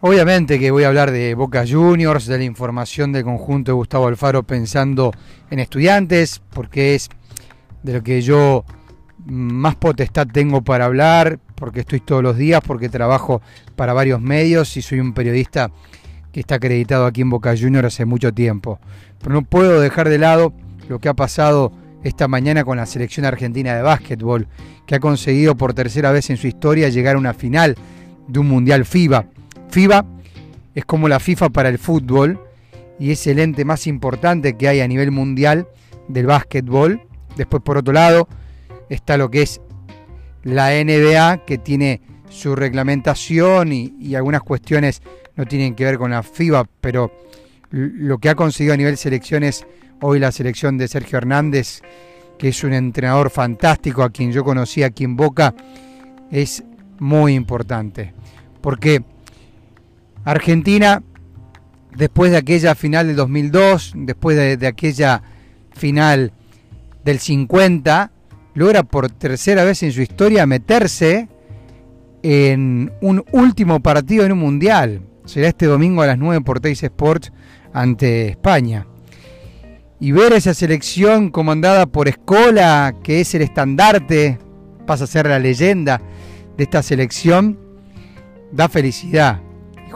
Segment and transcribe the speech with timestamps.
[0.00, 4.08] Obviamente que voy a hablar de Boca Juniors, de la información del conjunto de Gustavo
[4.08, 5.10] Alfaro pensando
[5.50, 7.08] en estudiantes, porque es
[7.82, 8.64] de lo que yo
[9.24, 13.40] más potestad tengo para hablar, porque estoy todos los días, porque trabajo
[13.74, 15.70] para varios medios y soy un periodista
[16.30, 18.78] que está acreditado aquí en Boca Juniors hace mucho tiempo.
[19.20, 20.52] Pero no puedo dejar de lado
[20.88, 21.72] lo que ha pasado
[22.04, 24.46] esta mañana con la selección argentina de básquetbol,
[24.86, 27.76] que ha conseguido por tercera vez en su historia llegar a una final
[28.28, 29.26] de un Mundial FIBA.
[29.76, 30.06] FIBA
[30.74, 32.40] es como la FIFA para el fútbol
[32.98, 35.68] y es el ente más importante que hay a nivel mundial
[36.08, 37.02] del básquetbol.
[37.36, 38.26] Después, por otro lado,
[38.88, 39.60] está lo que es
[40.44, 45.02] la NBA, que tiene su reglamentación y, algunas cuestiones
[45.34, 47.12] no tienen que ver con la FIBA, pero
[47.68, 49.66] lo que ha conseguido a nivel selecciones
[50.00, 51.82] hoy la selección de Sergio Hernández,
[52.38, 55.54] que es un entrenador fantástico a quien yo conocí aquí en Boca,
[56.30, 56.64] es
[56.98, 58.14] muy importante.
[58.62, 59.04] Porque
[60.26, 61.04] Argentina,
[61.96, 65.22] después de aquella final del 2002, después de, aquella
[65.72, 66.32] final
[67.04, 68.10] del 50,
[68.54, 71.28] logra por tercera vez en su historia meterse
[72.24, 75.00] en un último partido en un mundial.
[75.26, 77.32] Será este domingo a las 9 por Teis Sports
[77.72, 78.84] ante España.
[80.00, 84.38] Y ver esa selección comandada por Escola, que es el estandarte,
[84.86, 86.00] pasa a ser la leyenda
[86.56, 87.60] de esta selección,
[88.50, 89.45] da felicidad.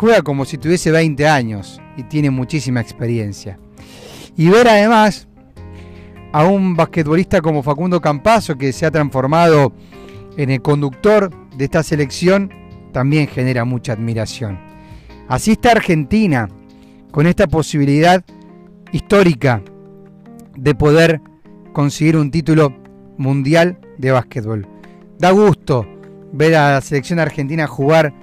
[0.00, 3.58] Juega como si tuviese 20 años y tiene muchísima experiencia.
[4.34, 5.28] Y ver además
[6.32, 9.74] a un basquetbolista como Facundo Campazo, que se ha transformado
[10.38, 12.50] en el conductor de esta selección,
[12.94, 14.58] también genera mucha admiración.
[15.28, 16.48] Así está Argentina,
[17.10, 18.24] con esta posibilidad
[18.92, 19.62] histórica
[20.56, 21.20] de poder
[21.74, 22.74] conseguir un título
[23.18, 24.66] mundial de básquetbol.
[25.18, 25.86] Da gusto
[26.32, 28.14] ver a la selección argentina jugar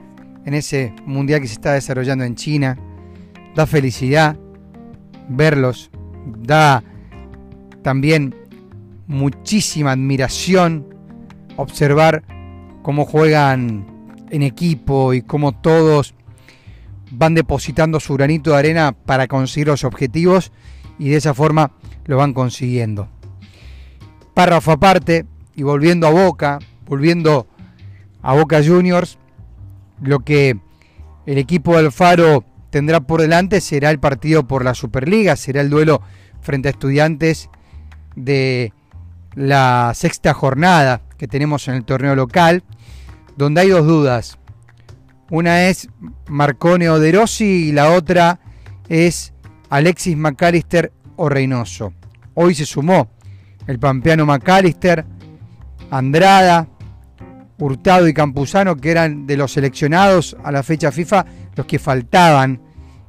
[0.47, 2.79] en ese mundial que se está desarrollando en China.
[3.53, 4.37] Da felicidad
[5.27, 5.91] verlos,
[6.37, 6.81] da
[7.83, 8.33] también
[9.07, 10.87] muchísima admiración
[11.57, 12.23] observar
[12.81, 13.87] cómo juegan
[14.29, 16.15] en equipo y cómo todos
[17.11, 20.53] van depositando su granito de arena para conseguir los objetivos
[20.97, 21.73] y de esa forma
[22.05, 23.09] lo van consiguiendo.
[24.33, 25.25] Párrafo aparte
[25.55, 27.47] y volviendo a Boca, volviendo
[28.21, 29.17] a Boca Juniors,
[30.01, 30.59] lo que
[31.25, 35.69] el equipo de Alfaro tendrá por delante será el partido por la Superliga, será el
[35.69, 36.01] duelo
[36.41, 37.49] frente a estudiantes
[38.15, 38.73] de
[39.35, 42.63] la sexta jornada que tenemos en el torneo local,
[43.35, 44.37] donde hay dos dudas.
[45.29, 45.89] Una es
[46.27, 48.39] Marcone o y la otra
[48.87, 49.33] es
[49.69, 51.93] Alexis McAllister o Reynoso.
[52.33, 53.09] Hoy se sumó
[53.67, 55.05] el pampeano McAllister,
[55.91, 56.67] Andrada,
[57.59, 61.25] Hurtado y Campuzano, que eran de los seleccionados a la fecha FIFA,
[61.55, 62.61] los que faltaban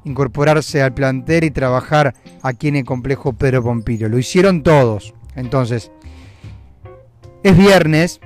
[0.05, 4.09] incorporarse al plantel y trabajar aquí en el complejo Pedro Pompilio.
[4.09, 5.13] Lo hicieron todos.
[5.35, 5.91] Entonces,
[7.43, 8.19] es viernes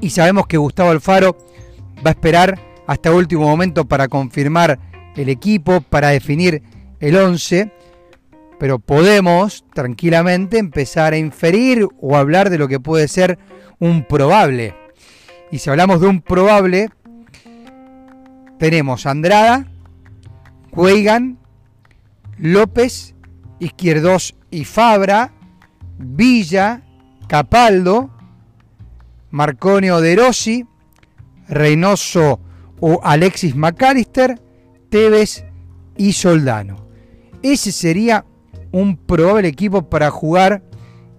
[0.00, 1.36] y sabemos que Gustavo Alfaro
[2.04, 4.78] va a esperar hasta último momento para confirmar
[5.16, 6.62] el equipo, para definir
[7.00, 7.72] el 11,
[8.58, 13.38] pero podemos tranquilamente empezar a inferir o hablar de lo que puede ser
[13.78, 14.74] un probable.
[15.50, 16.90] Y si hablamos de un probable,
[18.58, 19.66] tenemos Andrada,
[20.72, 21.38] Juegan,
[22.38, 23.14] López,
[23.58, 25.32] Izquierdos y Fabra,
[25.98, 26.82] Villa,
[27.28, 28.10] Capaldo,
[29.30, 30.66] Marconio De Rossi,
[31.48, 32.40] Reynoso
[32.80, 34.40] o Alexis McAllister,
[34.90, 35.44] Tevez
[35.96, 36.86] y Soldano.
[37.42, 38.24] Ese sería
[38.72, 40.62] un probable equipo para jugar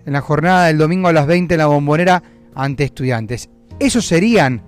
[0.05, 2.21] en la jornada del domingo a las 20 en la bombonera
[2.53, 3.49] ante estudiantes.
[3.79, 4.61] Esos serían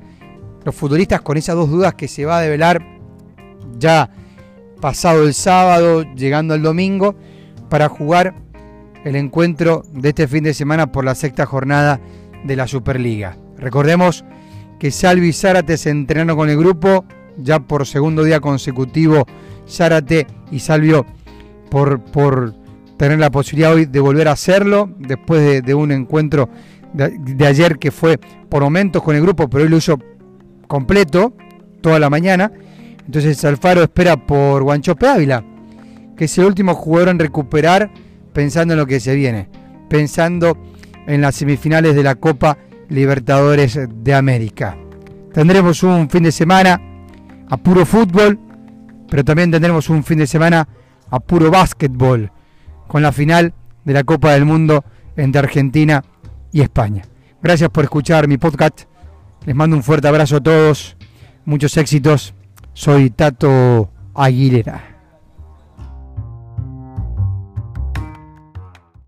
[0.63, 2.85] los futbolistas con esas dos dudas que se va a develar
[3.77, 4.09] ya
[4.81, 7.15] pasado el sábado, llegando el domingo,
[7.69, 8.35] para jugar
[9.03, 11.99] el encuentro de este fin de semana por la sexta jornada
[12.43, 13.37] de la Superliga.
[13.57, 14.23] Recordemos
[14.79, 17.05] que Salvi Zárate se entrenaron con el grupo
[17.38, 19.25] ya por segundo día consecutivo.
[19.67, 21.05] Zárate y Salvio
[21.69, 22.53] por, por
[22.97, 26.50] tener la posibilidad hoy de volver a hacerlo después de, un encuentro
[26.94, 30.00] de, ayer que fue por momentos con el grupo, pero hoy lo hizo
[30.68, 31.33] completo
[31.81, 32.51] toda la mañana.
[33.06, 35.44] Entonces Alfaro espera por Guanchope Ávila,
[36.15, 37.91] que es el último jugador en recuperar
[38.33, 39.50] pensando en lo que se viene,
[39.89, 40.57] pensando
[41.07, 42.57] en las semifinales de la Copa
[42.89, 44.77] Libertadores de América.
[45.33, 46.81] Tendremos un fin de semana
[47.50, 48.39] a puro fútbol,
[49.09, 50.68] pero también tendremos un fin de semana
[51.09, 52.31] a puro básquetbol,
[52.88, 53.53] con la final
[53.86, 54.83] de la Copa del Mundo
[55.15, 56.03] entre Argentina
[56.51, 57.04] y España.
[57.42, 58.81] Gracias por escuchar mi podcast.
[59.46, 60.98] Les mando un fuerte abrazo a todos,
[61.46, 62.34] muchos éxitos
[62.74, 64.99] Soy Tato Aguilera.